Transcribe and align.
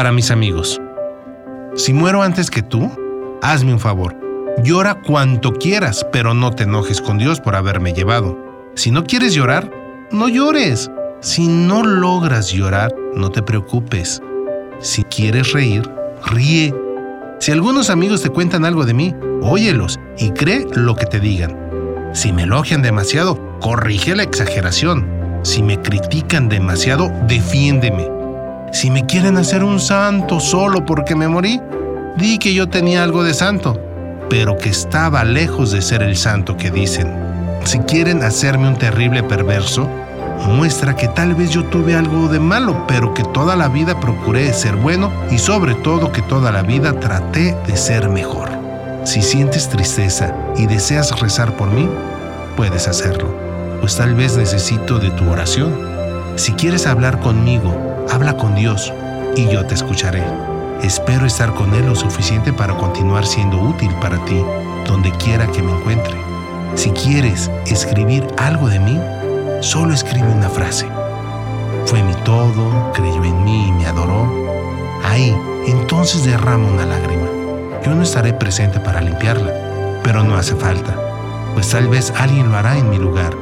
Para 0.00 0.12
mis 0.12 0.30
amigos, 0.30 0.80
si 1.76 1.92
muero 1.92 2.22
antes 2.22 2.50
que 2.50 2.62
tú, 2.62 2.90
hazme 3.42 3.74
un 3.74 3.78
favor. 3.78 4.16
Llora 4.64 5.02
cuanto 5.02 5.52
quieras, 5.52 6.06
pero 6.10 6.32
no 6.32 6.52
te 6.52 6.62
enojes 6.62 7.02
con 7.02 7.18
Dios 7.18 7.38
por 7.38 7.54
haberme 7.54 7.92
llevado. 7.92 8.72
Si 8.76 8.90
no 8.90 9.04
quieres 9.04 9.34
llorar, 9.34 9.70
no 10.10 10.30
llores. 10.30 10.90
Si 11.20 11.48
no 11.48 11.82
logras 11.82 12.50
llorar, 12.50 12.94
no 13.14 13.28
te 13.28 13.42
preocupes. 13.42 14.22
Si 14.78 15.04
quieres 15.04 15.52
reír, 15.52 15.82
ríe. 16.24 16.74
Si 17.38 17.52
algunos 17.52 17.90
amigos 17.90 18.22
te 18.22 18.30
cuentan 18.30 18.64
algo 18.64 18.86
de 18.86 18.94
mí, 18.94 19.14
óyelos 19.42 20.00
y 20.16 20.30
cree 20.30 20.66
lo 20.72 20.96
que 20.96 21.04
te 21.04 21.20
digan. 21.20 21.54
Si 22.14 22.32
me 22.32 22.44
elogian 22.44 22.80
demasiado, 22.80 23.58
corrige 23.60 24.16
la 24.16 24.22
exageración. 24.22 25.06
Si 25.42 25.62
me 25.62 25.78
critican 25.78 26.48
demasiado, 26.48 27.12
defiéndeme. 27.28 28.19
Si 28.72 28.88
me 28.88 29.04
quieren 29.04 29.36
hacer 29.36 29.64
un 29.64 29.80
santo 29.80 30.38
solo 30.38 30.86
porque 30.86 31.16
me 31.16 31.26
morí, 31.26 31.60
di 32.16 32.38
que 32.38 32.54
yo 32.54 32.68
tenía 32.68 33.02
algo 33.02 33.24
de 33.24 33.34
santo, 33.34 33.76
pero 34.28 34.56
que 34.56 34.68
estaba 34.68 35.24
lejos 35.24 35.72
de 35.72 35.82
ser 35.82 36.02
el 36.02 36.16
santo 36.16 36.56
que 36.56 36.70
dicen. 36.70 37.12
Si 37.64 37.80
quieren 37.80 38.22
hacerme 38.22 38.68
un 38.68 38.78
terrible 38.78 39.24
perverso, 39.24 39.88
muestra 40.46 40.94
que 40.94 41.08
tal 41.08 41.34
vez 41.34 41.50
yo 41.50 41.64
tuve 41.64 41.96
algo 41.96 42.28
de 42.28 42.38
malo, 42.38 42.84
pero 42.86 43.12
que 43.12 43.24
toda 43.24 43.56
la 43.56 43.68
vida 43.68 43.98
procuré 43.98 44.52
ser 44.52 44.76
bueno 44.76 45.10
y 45.32 45.38
sobre 45.38 45.74
todo 45.74 46.12
que 46.12 46.22
toda 46.22 46.52
la 46.52 46.62
vida 46.62 46.92
traté 47.00 47.56
de 47.66 47.76
ser 47.76 48.08
mejor. 48.08 48.50
Si 49.02 49.20
sientes 49.20 49.68
tristeza 49.68 50.32
y 50.56 50.66
deseas 50.66 51.18
rezar 51.18 51.56
por 51.56 51.70
mí, 51.70 51.88
puedes 52.56 52.86
hacerlo, 52.86 53.34
pues 53.80 53.96
tal 53.96 54.14
vez 54.14 54.36
necesito 54.36 55.00
de 55.00 55.10
tu 55.10 55.28
oración. 55.28 55.74
Si 56.36 56.52
quieres 56.52 56.86
hablar 56.86 57.18
conmigo, 57.18 57.89
habla 58.20 58.36
con 58.36 58.54
Dios 58.54 58.92
y 59.34 59.48
yo 59.48 59.64
te 59.64 59.72
escucharé. 59.72 60.22
Espero 60.82 61.24
estar 61.24 61.54
con 61.54 61.72
Él 61.72 61.86
lo 61.86 61.96
suficiente 61.96 62.52
para 62.52 62.76
continuar 62.76 63.24
siendo 63.24 63.58
útil 63.58 63.90
para 63.94 64.22
ti, 64.26 64.44
donde 64.86 65.10
quiera 65.12 65.46
que 65.46 65.62
me 65.62 65.72
encuentre. 65.72 66.12
Si 66.74 66.90
quieres 66.90 67.50
escribir 67.64 68.26
algo 68.36 68.68
de 68.68 68.78
mí, 68.78 69.00
solo 69.60 69.94
escribe 69.94 70.28
una 70.28 70.50
frase. 70.50 70.86
Fue 71.86 72.02
mi 72.02 72.12
todo, 72.16 72.92
creyó 72.92 73.24
en 73.24 73.42
mí 73.42 73.68
y 73.68 73.72
me 73.72 73.86
adoró. 73.86 74.30
Ahí, 75.02 75.34
entonces 75.66 76.22
derrama 76.22 76.68
una 76.68 76.84
lágrima. 76.84 77.26
Yo 77.82 77.94
no 77.94 78.02
estaré 78.02 78.34
presente 78.34 78.80
para 78.80 79.00
limpiarla, 79.00 79.50
pero 80.04 80.22
no 80.22 80.36
hace 80.36 80.54
falta, 80.56 80.94
pues 81.54 81.70
tal 81.70 81.88
vez 81.88 82.12
alguien 82.18 82.50
lo 82.50 82.58
hará 82.58 82.76
en 82.76 82.90
mi 82.90 82.98
lugar, 82.98 83.32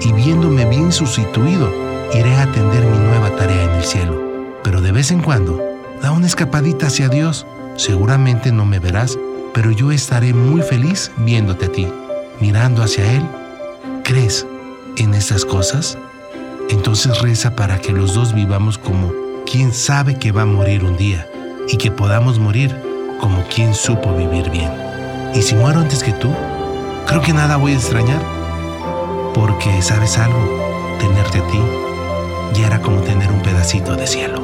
y 0.00 0.10
viéndome 0.12 0.64
bien 0.64 0.90
sustituido, 0.90 1.70
iré 2.14 2.34
a 2.36 2.44
atender 2.44 2.82
mi 2.86 2.96
nueva 2.96 3.28
tarea 3.36 3.64
en 3.64 3.70
el 3.72 3.84
cielo. 3.84 4.21
De 4.92 4.96
vez 4.98 5.10
en 5.10 5.22
cuando, 5.22 5.58
da 6.02 6.12
una 6.12 6.26
escapadita 6.26 6.88
hacia 6.88 7.08
Dios. 7.08 7.46
Seguramente 7.76 8.52
no 8.52 8.66
me 8.66 8.78
verás, 8.78 9.18
pero 9.54 9.70
yo 9.70 9.90
estaré 9.90 10.34
muy 10.34 10.60
feliz 10.60 11.10
viéndote 11.16 11.64
a 11.64 11.72
ti, 11.72 11.88
mirando 12.40 12.82
hacia 12.82 13.10
Él. 13.14 13.22
¿Crees 14.04 14.46
en 14.98 15.14
esas 15.14 15.46
cosas? 15.46 15.96
Entonces 16.68 17.22
reza 17.22 17.56
para 17.56 17.78
que 17.78 17.92
los 17.92 18.12
dos 18.12 18.34
vivamos 18.34 18.76
como 18.76 19.14
quien 19.50 19.72
sabe 19.72 20.18
que 20.18 20.30
va 20.30 20.42
a 20.42 20.44
morir 20.44 20.84
un 20.84 20.98
día 20.98 21.26
y 21.68 21.78
que 21.78 21.90
podamos 21.90 22.38
morir 22.38 22.76
como 23.18 23.42
quien 23.44 23.72
supo 23.72 24.14
vivir 24.14 24.50
bien. 24.50 24.70
Y 25.34 25.40
si 25.40 25.54
muero 25.54 25.80
antes 25.80 26.02
que 26.02 26.12
tú, 26.12 26.28
creo 27.06 27.22
que 27.22 27.32
nada 27.32 27.56
voy 27.56 27.72
a 27.72 27.76
extrañar, 27.76 28.20
porque 29.32 29.80
sabes 29.80 30.18
algo, 30.18 30.98
tenerte 31.00 31.38
a 31.38 31.46
ti 31.46 31.91
ya 32.52 32.66
era 32.66 32.80
como 32.80 33.00
tener 33.02 33.30
un 33.30 33.42
pedacito 33.42 33.96
de 33.96 34.06
cielo. 34.06 34.42